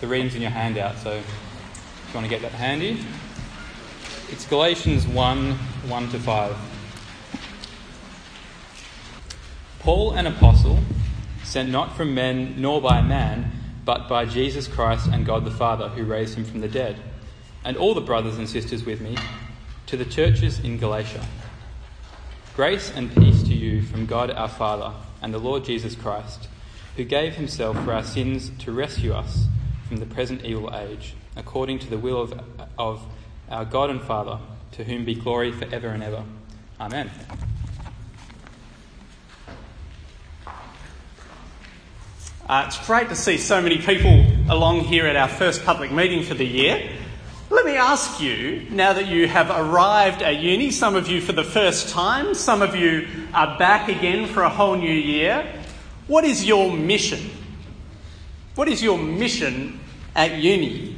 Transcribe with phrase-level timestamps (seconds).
[0.00, 1.26] The reading's in your handout, so if
[2.06, 3.04] you want to get that handy.
[4.30, 6.56] It's Galatians 1 1 to 5.
[9.80, 10.78] Paul, an apostle,
[11.42, 13.50] sent not from men nor by man,
[13.84, 17.00] but by Jesus Christ and God the Father, who raised him from the dead,
[17.64, 19.16] and all the brothers and sisters with me,
[19.86, 21.26] to the churches in Galatia.
[22.54, 26.46] Grace and peace to you from God our Father and the Lord Jesus Christ,
[26.94, 29.48] who gave himself for our sins to rescue us
[29.88, 32.40] from the present evil age, according to the will of,
[32.78, 33.02] of
[33.50, 34.38] our God and Father,
[34.72, 36.22] to whom be glory for ever and ever.
[36.78, 37.10] Amen.
[42.46, 46.22] Uh, it's great to see so many people along here at our first public meeting
[46.22, 46.90] for the year.
[47.48, 51.32] Let me ask you, now that you have arrived at uni, some of you for
[51.32, 55.50] the first time, some of you are back again for a whole new year,
[56.06, 57.30] what is your mission?
[58.54, 59.78] What is your mission
[60.14, 60.96] at uni?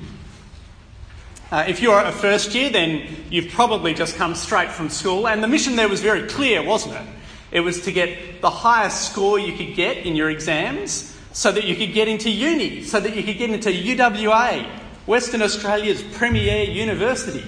[1.50, 5.42] Uh, if you're a first year, then you've probably just come straight from school, and
[5.42, 7.03] the mission there was very clear, wasn't it?
[7.50, 11.64] It was to get the highest score you could get in your exams so that
[11.64, 14.64] you could get into uni, so that you could get into UWA,
[15.06, 17.44] Western Australia's premier university.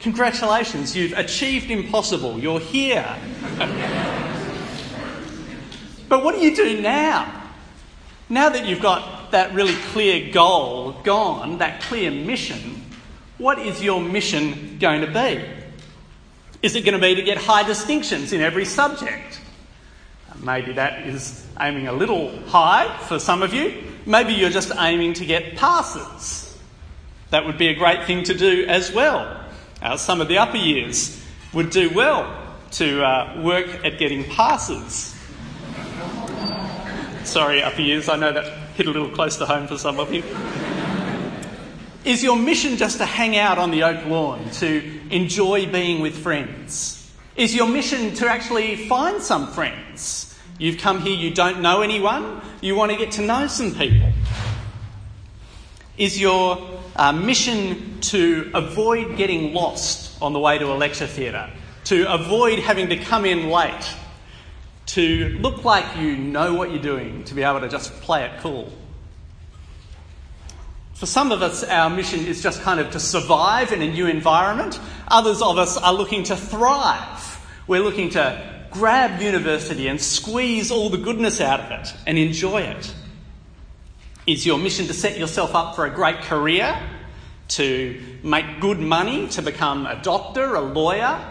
[0.00, 2.38] Congratulations, you've achieved impossible.
[2.38, 3.04] You're here.
[6.08, 7.30] but what do you do now?
[8.30, 12.82] Now that you've got that really clear goal gone, that clear mission,
[13.38, 15.44] what is your mission going to be?
[16.62, 19.40] Is it going to be to get high distinctions in every subject?
[20.42, 23.82] Maybe that is aiming a little high for some of you.
[24.06, 26.58] Maybe you're just aiming to get passes.
[27.30, 29.44] That would be a great thing to do as well.
[29.82, 32.36] Uh, some of the upper years would do well
[32.72, 35.16] to uh, work at getting passes.
[37.24, 40.10] Sorry, upper years, I know that hit a little close to home for some of
[40.10, 40.22] you.
[42.02, 46.16] Is your mission just to hang out on the oak lawn, to enjoy being with
[46.16, 47.12] friends?
[47.36, 50.34] Is your mission to actually find some friends?
[50.58, 54.14] You've come here, you don't know anyone, you want to get to know some people.
[55.98, 61.50] Is your uh, mission to avoid getting lost on the way to a lecture theatre?
[61.84, 63.94] To avoid having to come in late?
[64.94, 68.40] To look like you know what you're doing, to be able to just play it
[68.40, 68.72] cool?
[70.94, 74.06] For some of us, our mission is just kind of to survive in a new
[74.06, 74.80] environment.
[75.06, 77.46] Others of us are looking to thrive.
[77.68, 82.62] We're looking to grab university and squeeze all the goodness out of it and enjoy
[82.62, 82.94] it?
[84.26, 86.76] Is your mission to set yourself up for a great career,
[87.48, 91.24] to make good money, to become a doctor, a lawyer,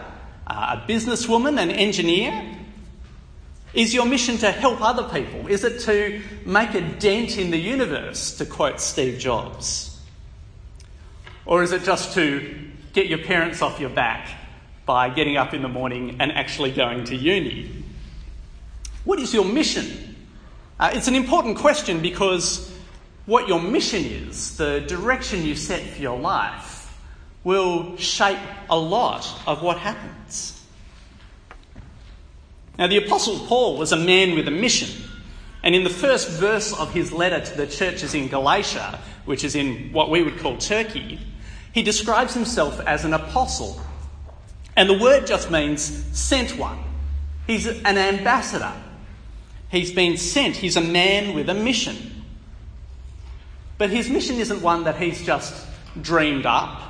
[0.46, 2.56] uh, a businesswoman, an engineer?
[3.72, 5.46] Is your mission to help other people?
[5.46, 10.00] Is it to make a dent in the universe, to quote Steve Jobs?
[11.46, 14.28] Or is it just to get your parents off your back
[14.86, 17.84] by getting up in the morning and actually going to uni?
[19.04, 20.16] What is your mission?
[20.78, 22.72] Uh, it's an important question because
[23.26, 26.98] what your mission is, the direction you set for your life,
[27.44, 28.38] will shape
[28.68, 30.59] a lot of what happens.
[32.78, 35.04] Now, the Apostle Paul was a man with a mission.
[35.62, 39.54] And in the first verse of his letter to the churches in Galatia, which is
[39.54, 41.20] in what we would call Turkey,
[41.72, 43.80] he describes himself as an apostle
[44.76, 45.82] and the word just means
[46.18, 46.78] sent one.
[47.46, 48.72] He's an ambassador.
[49.70, 50.56] He's been sent.
[50.56, 52.24] He's a man with a mission.
[53.78, 55.66] But his mission isn't one that he's just
[56.00, 56.80] dreamed up.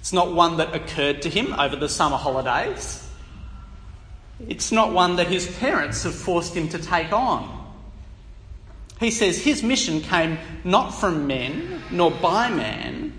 [0.00, 3.06] It's not one that occurred to him over the summer holidays.
[4.48, 7.58] It's not one that his parents have forced him to take on.
[8.98, 13.18] He says his mission came not from men nor by man,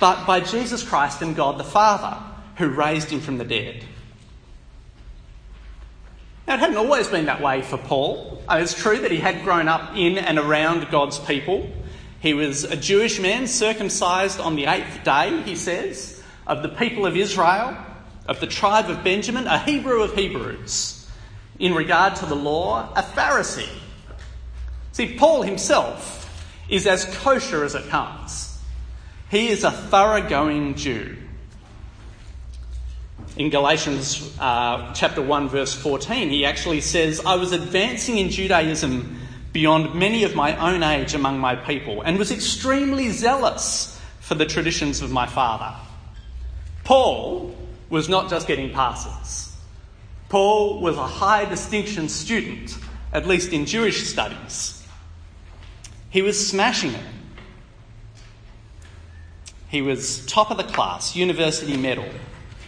[0.00, 2.22] but by Jesus Christ and God the Father
[2.56, 3.84] who raised him from the dead.
[6.46, 8.42] Now, it hadn't always been that way for Paul.
[8.48, 11.70] Uh, it's true that he had grown up in and around God's people.
[12.20, 17.06] He was a Jewish man, circumcised on the eighth day, he says, of the people
[17.06, 17.76] of Israel,
[18.30, 21.06] of the tribe of Benjamin, a Hebrew of Hebrews.
[21.58, 23.68] In regard to the law, a Pharisee.
[24.92, 26.16] See, Paul himself
[26.70, 28.58] is as kosher as it comes.
[29.30, 31.16] He is a thoroughgoing Jew
[33.36, 39.18] in Galatians uh, chapter 1, verse 14, he actually says, I was advancing in Judaism
[39.52, 44.46] beyond many of my own age among my people and was extremely zealous for the
[44.46, 45.74] traditions of my father.
[46.84, 47.54] Paul
[47.90, 49.54] was not just getting passes.
[50.28, 52.78] Paul was a high distinction student,
[53.12, 54.86] at least in Jewish studies.
[56.08, 57.04] He was smashing it.
[59.68, 62.08] He was top of the class, university medal,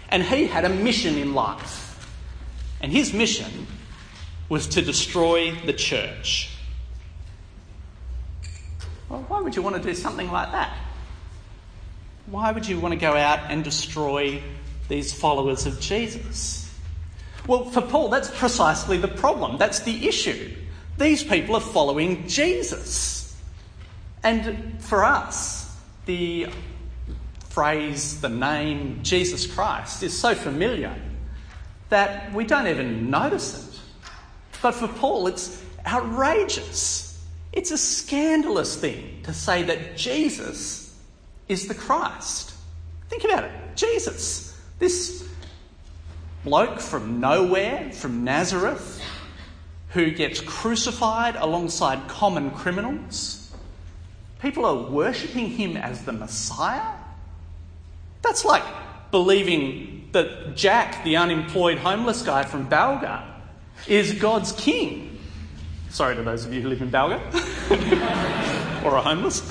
[0.08, 1.88] and he had a mission in life.
[2.80, 3.66] And his mission
[4.48, 6.50] was to destroy the church.
[9.08, 10.76] Well, why would you want to do something like that?
[12.26, 14.42] Why would you want to go out and destroy
[14.92, 16.70] these followers of Jesus?
[17.46, 19.56] Well, for Paul, that's precisely the problem.
[19.56, 20.54] That's the issue.
[20.98, 23.34] These people are following Jesus.
[24.22, 25.74] And for us,
[26.04, 26.48] the
[27.48, 30.94] phrase, the name Jesus Christ is so familiar
[31.88, 33.80] that we don't even notice it.
[34.60, 37.18] But for Paul, it's outrageous.
[37.52, 40.94] It's a scandalous thing to say that Jesus
[41.48, 42.52] is the Christ.
[43.08, 43.52] Think about it.
[43.74, 44.51] Jesus,
[44.82, 45.24] this
[46.42, 49.00] bloke from nowhere, from Nazareth,
[49.90, 53.54] who gets crucified alongside common criminals.
[54.40, 56.96] People are worshipping him as the Messiah.
[58.22, 58.64] That's like
[59.12, 63.24] believing that Jack, the unemployed homeless guy from Balga,
[63.86, 65.16] is God's king.
[65.90, 67.20] Sorry to those of you who live in Balga
[68.84, 69.48] or are homeless.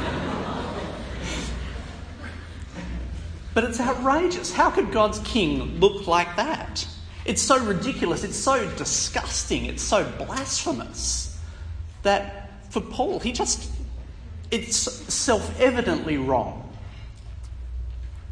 [3.56, 4.52] but it's outrageous.
[4.52, 6.86] How could God's king look like that?
[7.24, 11.40] It's so ridiculous, it's so disgusting, it's so blasphemous
[12.02, 13.72] that for Paul, he just,
[14.50, 16.70] it's self evidently wrong.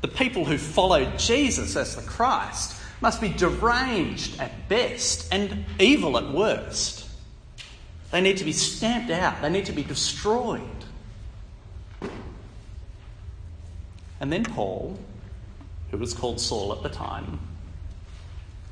[0.02, 6.18] The people who followed Jesus as the Christ must be deranged at best and evil
[6.18, 7.08] at worst.
[8.10, 10.60] They need to be stamped out, they need to be destroyed.
[14.20, 14.98] And then Paul,
[15.94, 17.38] who was called Saul at the time,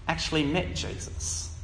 [0.09, 1.55] actually met Jesus,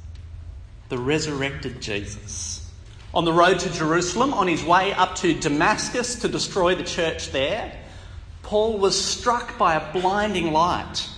[0.88, 2.70] the resurrected Jesus.
[3.12, 7.32] On the road to Jerusalem, on his way up to Damascus to destroy the church
[7.32, 7.76] there,
[8.44, 11.08] Paul was struck by a blinding light.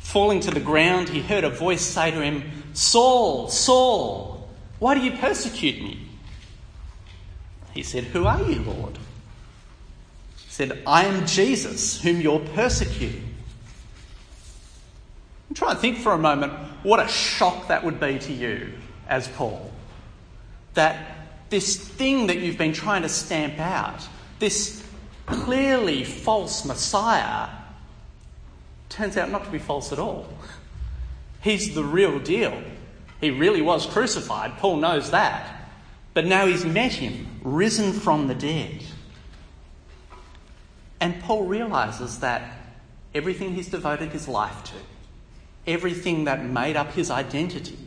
[0.00, 2.42] Falling to the ground, he heard a voice say to him,
[2.72, 4.48] Saul, Saul,
[4.80, 6.08] why do you persecute me?
[7.72, 8.98] He said, Who are you, Lord?
[10.56, 13.34] Said, I am Jesus, whom you're persecuting.
[15.52, 18.72] Try and think for a moment what a shock that would be to you
[19.06, 19.70] as Paul.
[20.72, 24.08] That this thing that you've been trying to stamp out,
[24.38, 24.82] this
[25.26, 27.50] clearly false Messiah
[28.88, 30.26] turns out not to be false at all.
[31.42, 32.62] He's the real deal.
[33.20, 34.56] He really was crucified.
[34.56, 35.68] Paul knows that.
[36.14, 38.82] But now he's met him, risen from the dead.
[41.00, 42.42] And Paul realizes that
[43.14, 44.74] everything he's devoted his life to,
[45.66, 47.78] everything that made up his identity,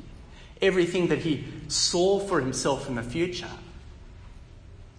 [0.61, 3.49] everything that he saw for himself in the future,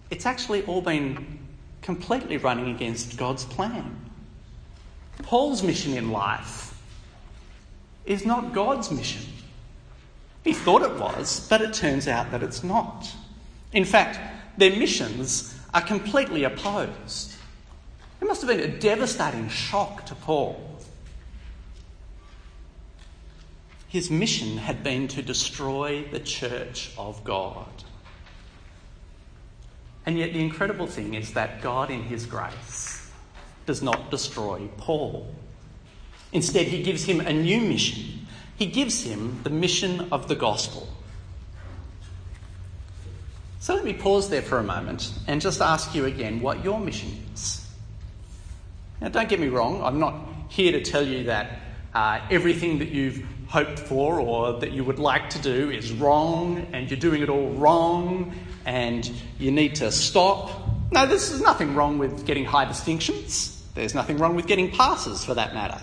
[0.09, 1.39] it's actually all been
[1.81, 3.97] completely running against God's plan.
[5.23, 6.77] Paul's mission in life
[8.05, 9.21] is not God's mission.
[10.43, 13.09] He thought it was, but it turns out that it's not.
[13.73, 14.19] In fact,
[14.57, 17.35] their missions are completely opposed.
[18.21, 20.61] It must have been a devastating shock to Paul.
[23.87, 27.67] His mission had been to destroy the church of God.
[30.05, 33.11] And yet, the incredible thing is that God, in His grace,
[33.65, 35.33] does not destroy Paul.
[36.31, 38.27] Instead, He gives him a new mission.
[38.55, 40.87] He gives him the mission of the gospel.
[43.59, 46.79] So let me pause there for a moment and just ask you again what your
[46.79, 47.60] mission is.
[49.01, 50.15] Now, don't get me wrong, I'm not
[50.47, 51.59] here to tell you that
[51.93, 56.67] uh, everything that you've hoped for or that you would like to do is wrong
[56.71, 58.33] and you're doing it all wrong
[58.65, 60.51] and you need to stop.
[60.91, 63.65] No, there's nothing wrong with getting high distinctions.
[63.73, 65.81] There's nothing wrong with getting passes for that matter.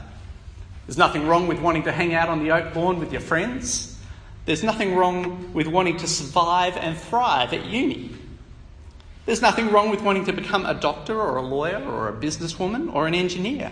[0.86, 3.98] There's nothing wrong with wanting to hang out on the oak lawn with your friends.
[4.46, 8.17] There's nothing wrong with wanting to survive and thrive at uni.
[9.28, 12.94] There's nothing wrong with wanting to become a doctor or a lawyer or a businesswoman
[12.94, 13.70] or an engineer.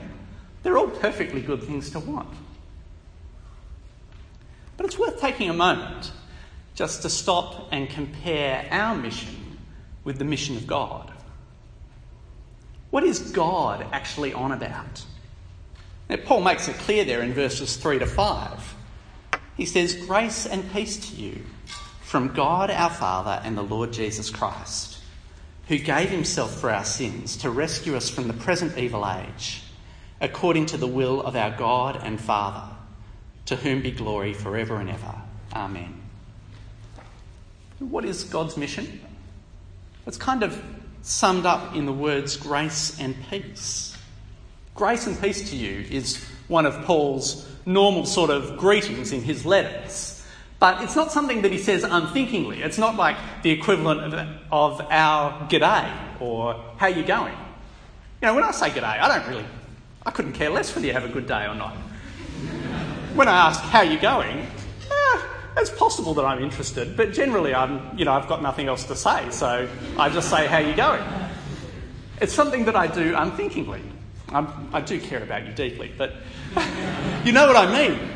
[0.63, 2.29] They're all perfectly good things to want.
[4.77, 6.13] But it's worth taking a moment
[6.75, 9.57] just to stop and compare our mission
[10.05, 11.11] with the mission of God.
[12.91, 15.07] What is God actually on about?
[16.11, 18.75] Now, Paul makes it clear there in verses 3 to 5.
[19.57, 21.47] He says, Grace and peace to you
[22.03, 24.96] from God our Father and the Lord Jesus Christ,
[25.69, 29.63] who gave himself for our sins to rescue us from the present evil age,
[30.21, 32.75] according to the will of our God and Father,
[33.47, 35.15] to whom be glory forever and ever.
[35.53, 36.01] Amen.
[37.79, 39.01] What is God's mission?
[40.07, 40.63] It's kind of
[41.03, 43.97] summed up in the words grace and peace.
[44.75, 49.45] Grace and peace to you is one of Paul's normal sort of greetings in his
[49.45, 50.16] letters.
[50.59, 52.63] But it's not something that he says unthinkingly.
[52.63, 57.35] It's not like the equivalent of, of our g'day or how you going.
[58.23, 59.45] You know, when I say g'day, I don't really,
[60.05, 61.75] I couldn't care less whether you have a good day or not.
[63.15, 65.23] when I ask how you going, eh,
[65.59, 68.97] it's possible that I'm interested, but generally I'm, you know, I've got nothing else to
[68.97, 71.05] say, so I just say how you going.
[72.21, 73.83] It's something that I do unthinkingly.
[74.31, 76.15] I'm, I do care about you deeply, but
[77.25, 78.16] you know what I mean.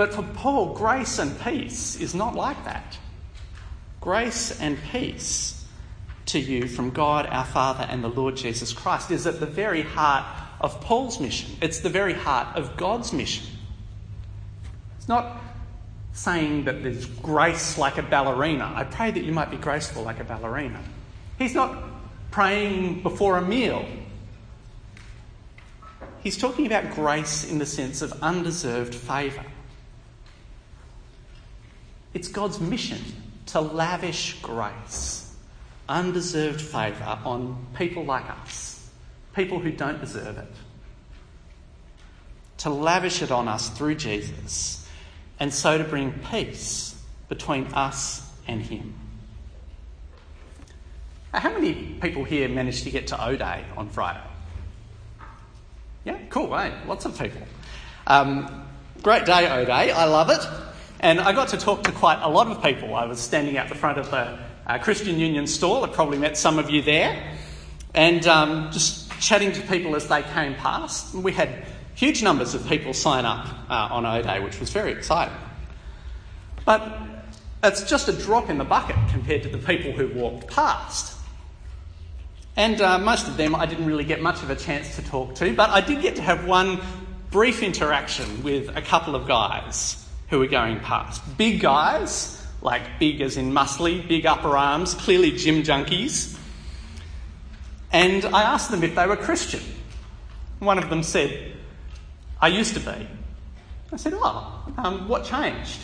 [0.00, 2.96] But for Paul, grace and peace is not like that.
[4.00, 5.62] Grace and peace
[6.24, 9.82] to you from God our Father and the Lord Jesus Christ is at the very
[9.82, 10.24] heart
[10.58, 11.50] of Paul's mission.
[11.60, 13.46] It's the very heart of God's mission.
[14.96, 15.38] It's not
[16.14, 18.72] saying that there's grace like a ballerina.
[18.74, 20.80] I pray that you might be graceful like a ballerina.
[21.36, 21.76] He's not
[22.30, 23.84] praying before a meal.
[26.22, 29.44] He's talking about grace in the sense of undeserved favour.
[32.12, 32.98] It's God's mission
[33.46, 35.34] to lavish grace,
[35.88, 38.88] undeserved favour on people like us,
[39.34, 40.52] people who don't deserve it.
[42.58, 44.86] To lavish it on us through Jesus,
[45.38, 48.94] and so to bring peace between us and Him.
[51.32, 54.20] How many people here managed to get to O Day on Friday?
[56.04, 56.72] Yeah, cool, eh?
[56.86, 57.42] Lots of people.
[58.06, 58.66] Um,
[59.02, 59.92] great day, O Day.
[59.92, 60.69] I love it.
[61.00, 62.94] And I got to talk to quite a lot of people.
[62.94, 65.82] I was standing out the front of the uh, Christian Union stall.
[65.82, 67.36] I probably met some of you there.
[67.94, 71.14] And um, just chatting to people as they came past.
[71.14, 71.64] We had
[71.94, 75.34] huge numbers of people sign up uh, on O Day, which was very exciting.
[76.66, 76.92] But
[77.64, 81.16] it's just a drop in the bucket compared to the people who walked past.
[82.56, 85.34] And uh, most of them I didn't really get much of a chance to talk
[85.36, 86.78] to, but I did get to have one
[87.30, 89.99] brief interaction with a couple of guys
[90.30, 91.36] who were going past.
[91.36, 96.38] Big guys, like big as in muscly, big upper arms, clearly gym junkies.
[97.92, 99.60] And I asked them if they were Christian.
[100.60, 101.56] One of them said,
[102.40, 103.08] I used to be.
[103.92, 105.80] I said, Oh, um, what changed?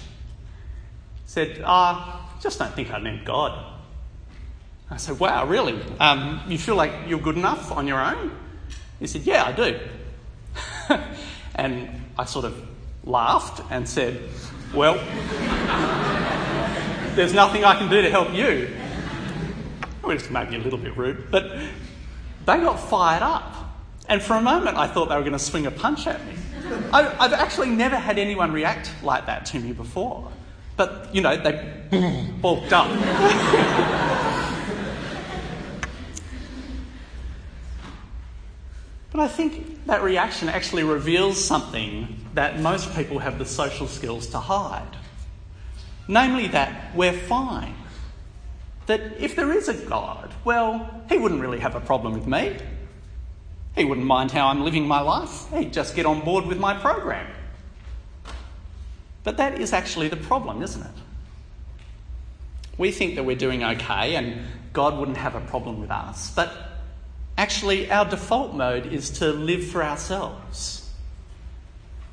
[1.24, 3.72] He said, Ah, oh, just don't think I need God.
[4.88, 5.76] I said, Wow, really?
[5.98, 8.30] Um, you feel like you're good enough on your own?
[9.00, 9.80] He said, Yeah, I do.
[11.56, 12.75] and I sort of
[13.06, 14.20] laughed and said,
[14.74, 14.94] Well,
[17.14, 18.68] there's nothing I can do to help you.
[20.02, 21.50] Which may be a little bit rude, but
[22.44, 23.54] they got fired up.
[24.08, 26.34] And for a moment, I thought they were going to swing a punch at me.
[26.92, 30.30] I, have actually never had anyone react like that to me before.
[30.76, 34.12] But, you know, they bulked up.
[39.16, 44.26] but I think that reaction actually reveals something that most people have the social skills
[44.28, 44.94] to hide.
[46.06, 47.74] Namely, that we're fine.
[48.86, 52.58] That if there is a God, well, he wouldn't really have a problem with me.
[53.74, 55.50] He wouldn't mind how I'm living my life.
[55.50, 57.26] He'd just get on board with my program.
[59.24, 60.92] But that is actually the problem, isn't it?
[62.76, 64.42] We think that we're doing okay and
[64.74, 66.30] God wouldn't have a problem with us.
[66.34, 66.75] But
[67.36, 70.86] actually, our default mode is to live for ourselves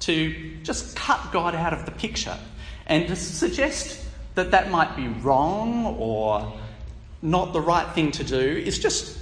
[0.04, 2.38] to just cut God out of the picture
[2.88, 6.54] and to suggest that that might be wrong or
[7.22, 9.18] not the right thing to do is just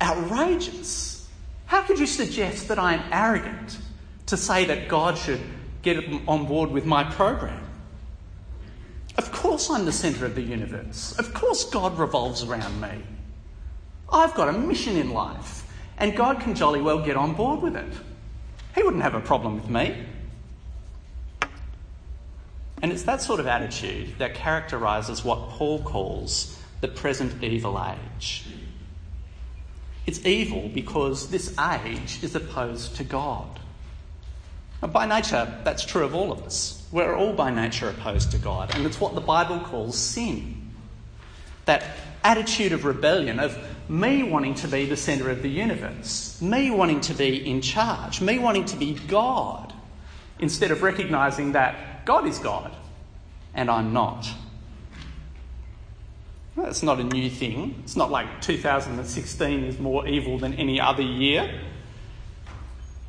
[0.00, 1.28] outrageous.
[1.66, 3.78] How could you suggest that I'm arrogant
[4.26, 5.40] to say that God should
[5.82, 7.64] get on board with my program?
[9.16, 11.18] Of course, I'm the centre of the universe.
[11.18, 13.02] Of course, God revolves around me.
[14.10, 17.76] I've got a mission in life, and God can jolly well get on board with
[17.76, 17.92] it.
[18.74, 20.04] He wouldn't have a problem with me.
[22.80, 28.46] And it's that sort of attitude that characterises what Paul calls the present evil age.
[30.06, 33.58] It's evil because this age is opposed to God.
[34.80, 36.86] Now, by nature, that's true of all of us.
[36.92, 40.70] We're all by nature opposed to God, and it's what the Bible calls sin.
[41.64, 41.84] That
[42.22, 43.58] attitude of rebellion, of
[43.88, 48.20] me wanting to be the centre of the universe, me wanting to be in charge,
[48.20, 49.72] me wanting to be God,
[50.38, 52.74] instead of recognising that God is God
[53.54, 54.28] and I'm not.
[56.56, 57.80] That's not a new thing.
[57.84, 61.60] It's not like 2016 is more evil than any other year.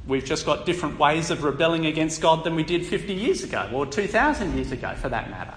[0.07, 3.69] We've just got different ways of rebelling against God than we did 50 years ago,
[3.73, 5.53] or 2,000 years ago for that matter.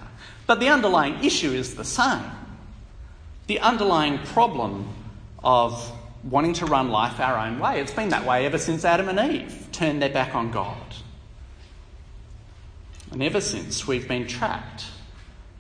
[0.47, 2.23] But the underlying issue is the same
[3.49, 4.89] the underlying problem
[5.45, 5.93] of
[6.25, 7.81] wanting to run life our own way.
[7.81, 10.95] It's been that way ever since Adam and Eve turned their back on God.
[13.11, 14.87] And ever since, we've been trapped,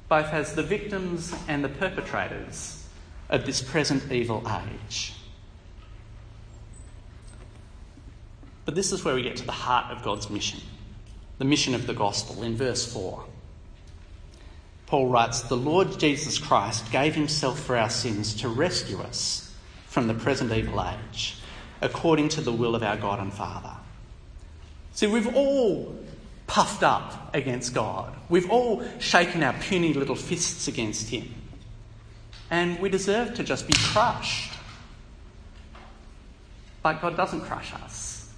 [0.09, 2.87] both as the victims and the perpetrators
[3.29, 5.15] of this present evil age.
[8.65, 10.61] But this is where we get to the heart of God's mission,
[11.39, 13.25] the mission of the gospel in verse 4.
[14.87, 19.42] Paul writes, The Lord Jesus Christ gave himself for our sins to rescue us
[19.93, 21.37] from the present evil age,
[21.83, 23.75] according to the will of our God and Father.
[24.93, 25.95] See, we've all
[26.47, 28.17] puffed up against God.
[28.31, 31.35] We've all shaken our puny little fists against Him.
[32.51, 34.55] And we deserve to just be crushed.
[36.83, 38.33] But God doesn't crush us.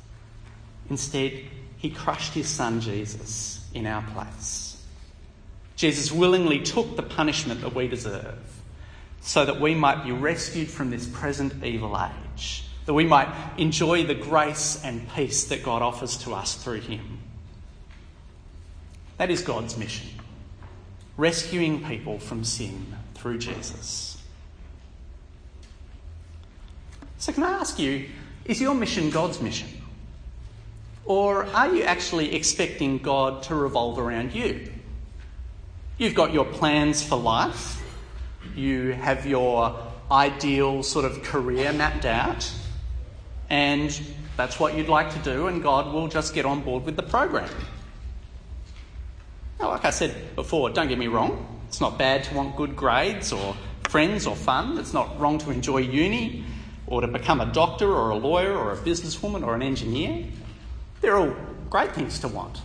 [0.91, 1.35] Instead,
[1.79, 4.85] He crushed His Son Jesus in our place.
[5.77, 8.54] Jesus willingly took the punishment that we deserve
[9.25, 14.05] so that we might be rescued from this present evil age, that we might enjoy
[14.05, 17.19] the grace and peace that God offers to us through Him.
[19.17, 20.09] That is God's mission
[21.17, 24.19] rescuing people from sin through Jesus.
[27.19, 28.09] So, can I ask you,
[28.45, 29.69] is your mission God's mission?
[31.07, 34.71] Or are you actually expecting God to revolve around you?
[35.97, 37.81] You've got your plans for life,
[38.55, 39.79] you have your
[40.11, 42.51] ideal sort of career mapped out,
[43.51, 43.99] and
[44.37, 47.03] that's what you'd like to do, and God will just get on board with the
[47.03, 47.51] program.
[49.61, 52.77] Now, like I said before, don't get me wrong, it's not bad to want good
[52.77, 53.57] grades or
[53.89, 54.77] friends or fun.
[54.79, 56.45] It's not wrong to enjoy uni
[56.87, 60.27] or to become a doctor or a lawyer or a businesswoman or an engineer.
[61.01, 61.35] They're all
[61.71, 62.61] great things to want.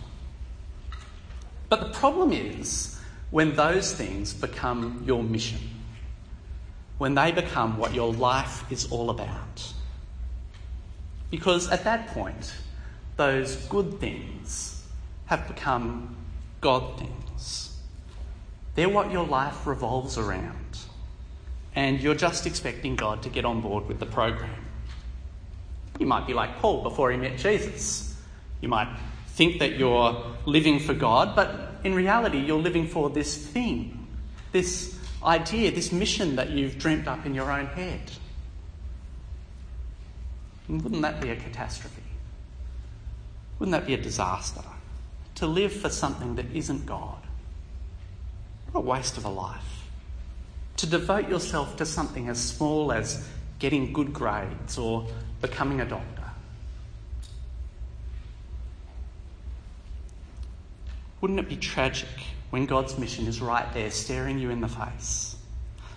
[1.68, 2.89] But the problem is
[3.30, 5.60] when those things become your mission,
[6.98, 9.72] when they become what your life is all about.
[11.30, 12.54] Because at that point,
[13.16, 14.86] those good things
[15.26, 16.16] have become
[16.60, 17.76] God things.
[18.74, 20.78] They're what your life revolves around.
[21.74, 24.64] And you're just expecting God to get on board with the program.
[25.98, 28.16] You might be like Paul before he met Jesus.
[28.60, 28.88] You might
[29.28, 34.06] think that you're living for God, but in reality, you're living for this thing,
[34.52, 38.00] this idea, this mission that you've dreamt up in your own head.
[40.68, 42.02] And wouldn't that be a catastrophe?
[43.58, 44.62] Wouldn't that be a disaster?
[45.40, 47.16] to live for something that isn't God.
[48.72, 49.86] What a waste of a life.
[50.76, 53.26] To devote yourself to something as small as
[53.58, 55.06] getting good grades or
[55.40, 56.19] becoming a doctor.
[61.20, 62.08] Wouldn't it be tragic
[62.50, 65.36] when God's mission is right there staring you in the face?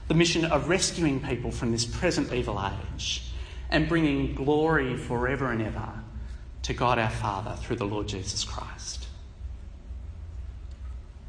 [0.08, 3.32] The mission of rescuing people from this present evil age
[3.70, 5.90] and bringing glory forever and ever
[6.64, 9.08] to God our Father through the Lord Jesus Christ.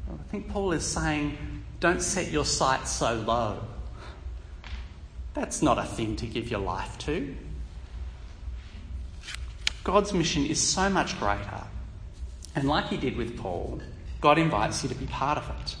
[0.09, 1.37] I think Paul is saying,
[1.79, 3.63] don't set your sights so low.
[5.33, 7.35] That's not a thing to give your life to.
[9.83, 11.63] God's mission is so much greater.
[12.55, 13.81] And like he did with Paul,
[14.21, 15.75] God invites you to be part of it.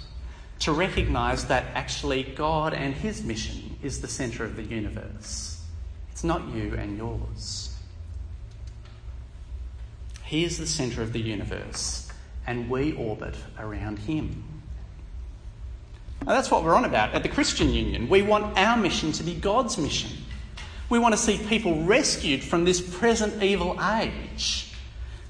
[0.59, 5.61] To recognise that actually God and his mission is the centre of the universe.
[6.11, 7.75] It's not you and yours.
[10.23, 12.05] He is the centre of the universe
[12.47, 14.43] and we orbit around Him.
[16.25, 18.09] Now, that's what we're on about at the Christian Union.
[18.09, 20.11] We want our mission to be God's mission.
[20.89, 24.73] We want to see people rescued from this present evil age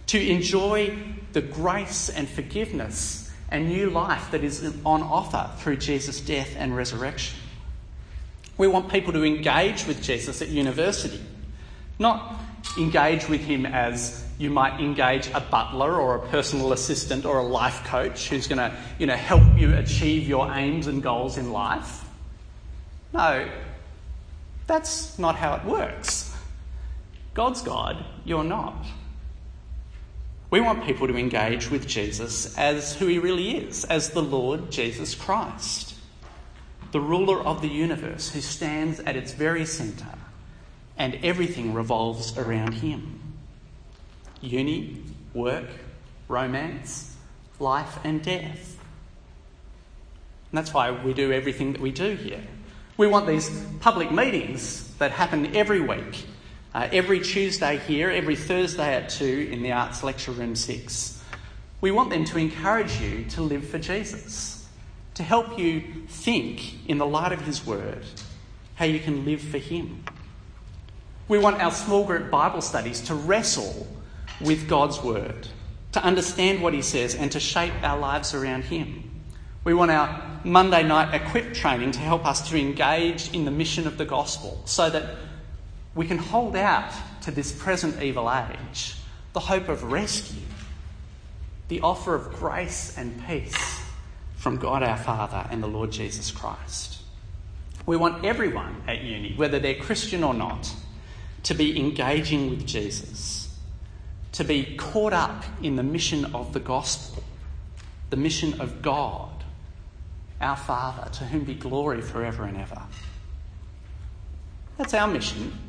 [0.08, 0.97] to enjoy
[1.36, 6.74] the grace and forgiveness and new life that is on offer through Jesus' death and
[6.74, 7.38] resurrection.
[8.58, 11.21] We want people to engage with Jesus at university,
[12.00, 12.39] not
[12.78, 17.43] engage with him as you might engage a butler or a personal assistant or a
[17.43, 21.52] life coach who's going to you know, help you achieve your aims and goals in
[21.52, 22.06] life.
[23.12, 23.45] No,
[24.67, 26.34] that's not how it works.
[27.34, 28.86] God's God, you're not.
[30.49, 34.71] We want people to engage with Jesus as who he really is, as the Lord
[34.71, 35.95] Jesus Christ,
[36.91, 40.05] the ruler of the universe who stands at its very centre
[40.97, 43.19] and everything revolves around him
[44.41, 45.01] uni,
[45.34, 45.69] work,
[46.27, 47.15] romance,
[47.60, 48.77] life, and death.
[50.51, 52.43] And that's why we do everything that we do here.
[52.95, 56.25] We want these public meetings that happen every week,
[56.75, 61.23] uh, every Tuesday here, every Thursday at 2 in the Arts Lecture Room 6.
[61.79, 64.67] We want them to encourage you to live for Jesus,
[65.13, 68.03] to help you think in the light of His Word,
[68.75, 70.03] how you can live for Him.
[71.29, 73.88] We want our small group Bible studies to wrestle
[74.41, 75.47] with God's Word,
[75.93, 79.21] to understand what He says, and to shape our lives around Him.
[79.63, 83.88] We want our Monday night equip training to help us to engage in the mission
[83.88, 85.15] of the gospel so that
[85.95, 88.97] we can hold out to this present evil age
[89.34, 90.43] the hope of rescue,
[91.67, 93.84] the offer of grace and peace
[94.36, 97.01] from God our Father and the Lord Jesus Christ.
[97.86, 100.73] We want everyone at uni, whether they're Christian or not,
[101.43, 103.58] to be engaging with Jesus,
[104.34, 107.23] to be caught up in the mission of the gospel,
[108.10, 109.31] the mission of God
[110.41, 112.81] our Father, to whom be glory forever and ever.
[114.77, 115.64] That's our mission.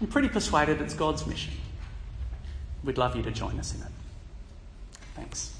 [0.00, 1.52] I'm pretty persuaded it's God's mission.
[2.82, 3.92] We'd love you to join us in it.
[5.14, 5.59] Thanks.